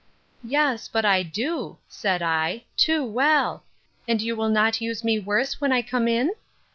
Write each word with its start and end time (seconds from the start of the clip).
—Yes, 0.43 0.87
but 0.87 1.05
I 1.05 1.21
do, 1.21 1.77
said 1.87 2.23
I, 2.23 2.63
too 2.75 3.03
well; 3.05 3.63
and 4.07 4.19
will 4.19 4.25
you 4.49 4.49
not 4.49 4.81
use 4.81 5.03
me 5.03 5.19
worse 5.19 5.61
when 5.61 5.71
I 5.71 5.83
come 5.83 6.07
in? 6.07 6.31